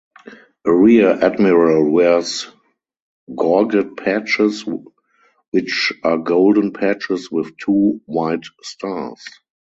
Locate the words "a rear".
0.65-1.11